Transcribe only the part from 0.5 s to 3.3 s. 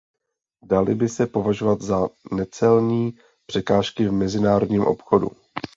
Daly by se považovat za necelní